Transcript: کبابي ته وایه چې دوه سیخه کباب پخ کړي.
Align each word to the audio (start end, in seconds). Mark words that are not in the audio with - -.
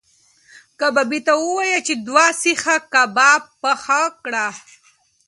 کبابي 0.79 1.19
ته 1.25 1.33
وایه 1.55 1.79
چې 1.87 1.93
دوه 2.07 2.25
سیخه 2.41 2.75
کباب 2.93 3.41
پخ 3.61 3.83
کړي. 4.23 4.47